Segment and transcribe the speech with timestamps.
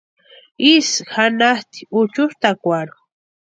[0.73, 2.97] Isï janhatʼi úchʼutakwarhu.